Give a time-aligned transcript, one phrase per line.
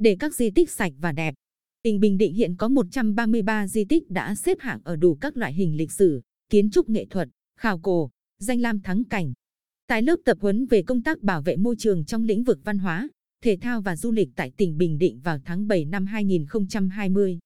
[0.00, 1.34] Để các di tích sạch và đẹp,
[1.82, 5.52] tỉnh Bình Định hiện có 133 di tích đã xếp hạng ở đủ các loại
[5.52, 9.32] hình lịch sử, kiến trúc nghệ thuật, khảo cổ, danh lam thắng cảnh.
[9.86, 12.78] Tại lớp tập huấn về công tác bảo vệ môi trường trong lĩnh vực văn
[12.78, 13.08] hóa,
[13.44, 17.38] thể thao và du lịch tại tỉnh Bình Định vào tháng 7 năm 2020,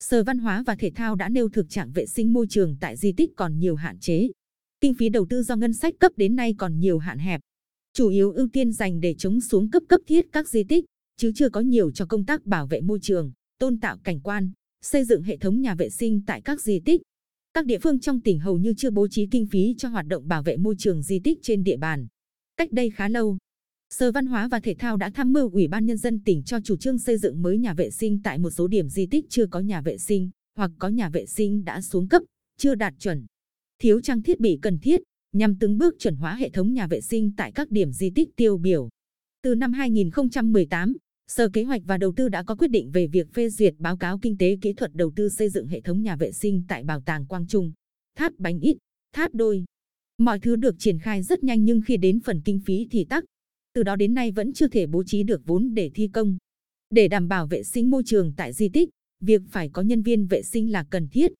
[0.00, 2.96] Sở Văn hóa và Thể thao đã nêu thực trạng vệ sinh môi trường tại
[2.96, 4.28] di tích còn nhiều hạn chế.
[4.80, 7.40] Kinh phí đầu tư do ngân sách cấp đến nay còn nhiều hạn hẹp.
[7.92, 10.84] Chủ yếu ưu tiên dành để chống xuống cấp cấp thiết các di tích,
[11.18, 14.50] chứ chưa có nhiều cho công tác bảo vệ môi trường, tôn tạo cảnh quan,
[14.82, 17.02] xây dựng hệ thống nhà vệ sinh tại các di tích.
[17.54, 20.28] Các địa phương trong tỉnh hầu như chưa bố trí kinh phí cho hoạt động
[20.28, 22.06] bảo vệ môi trường di tích trên địa bàn.
[22.56, 23.38] Cách đây khá lâu,
[23.90, 26.60] Sở Văn hóa và Thể thao đã tham mưu Ủy ban Nhân dân tỉnh cho
[26.60, 29.46] chủ trương xây dựng mới nhà vệ sinh tại một số điểm di tích chưa
[29.46, 32.22] có nhà vệ sinh hoặc có nhà vệ sinh đã xuống cấp,
[32.58, 33.26] chưa đạt chuẩn,
[33.78, 35.00] thiếu trang thiết bị cần thiết
[35.32, 38.28] nhằm từng bước chuẩn hóa hệ thống nhà vệ sinh tại các điểm di tích
[38.36, 38.88] tiêu biểu.
[39.42, 40.96] Từ năm 2018,
[41.32, 43.96] Sở Kế hoạch và Đầu tư đã có quyết định về việc phê duyệt báo
[43.96, 46.84] cáo kinh tế kỹ thuật đầu tư xây dựng hệ thống nhà vệ sinh tại
[46.84, 47.72] Bảo tàng Quang Trung,
[48.16, 48.76] Tháp Bánh Ít,
[49.12, 49.64] Tháp Đôi.
[50.18, 53.24] Mọi thứ được triển khai rất nhanh nhưng khi đến phần kinh phí thì tắc.
[53.74, 56.36] Từ đó đến nay vẫn chưa thể bố trí được vốn để thi công.
[56.90, 58.88] Để đảm bảo vệ sinh môi trường tại di tích,
[59.20, 61.32] việc phải có nhân viên vệ sinh là cần thiết.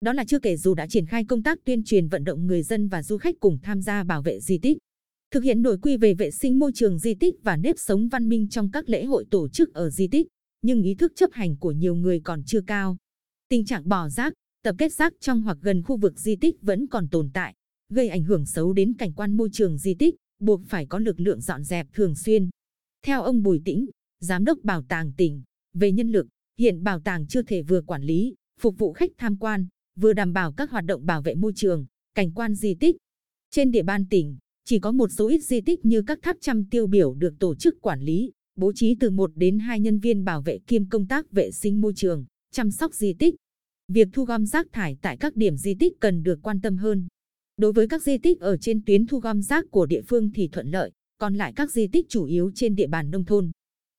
[0.00, 2.62] Đó là chưa kể dù đã triển khai công tác tuyên truyền vận động người
[2.62, 4.78] dân và du khách cùng tham gia bảo vệ di tích
[5.32, 8.28] thực hiện nội quy về vệ sinh môi trường di tích và nếp sống văn
[8.28, 10.26] minh trong các lễ hội tổ chức ở di tích,
[10.62, 12.96] nhưng ý thức chấp hành của nhiều người còn chưa cao.
[13.48, 16.86] Tình trạng bỏ rác, tập kết rác trong hoặc gần khu vực di tích vẫn
[16.86, 17.54] còn tồn tại,
[17.88, 21.20] gây ảnh hưởng xấu đến cảnh quan môi trường di tích, buộc phải có lực
[21.20, 22.50] lượng dọn dẹp thường xuyên.
[23.06, 23.86] Theo ông Bùi Tĩnh,
[24.20, 25.42] Giám đốc Bảo tàng tỉnh,
[25.74, 26.26] về nhân lực,
[26.58, 29.66] hiện bảo tàng chưa thể vừa quản lý, phục vụ khách tham quan,
[29.96, 32.96] vừa đảm bảo các hoạt động bảo vệ môi trường, cảnh quan di tích.
[33.50, 36.64] Trên địa bàn tỉnh, chỉ có một số ít di tích như các tháp trăm
[36.64, 40.24] tiêu biểu được tổ chức quản lý, bố trí từ 1 đến 2 nhân viên
[40.24, 43.34] bảo vệ kiêm công tác vệ sinh môi trường, chăm sóc di tích.
[43.88, 47.06] Việc thu gom rác thải tại các điểm di tích cần được quan tâm hơn.
[47.56, 50.48] Đối với các di tích ở trên tuyến thu gom rác của địa phương thì
[50.48, 53.50] thuận lợi, còn lại các di tích chủ yếu trên địa bàn nông thôn.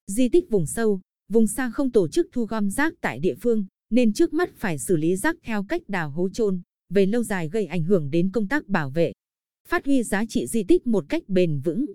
[0.08, 3.66] Di tích vùng sâu, vùng xa không tổ chức thu gom rác tại địa phương,
[3.90, 7.50] nên trước mắt phải xử lý rác theo cách đào hố chôn, về lâu dài
[7.50, 9.14] gây ảnh hưởng đến công tác bảo vệ
[9.68, 11.86] phát huy giá trị di tích một cách bền vững.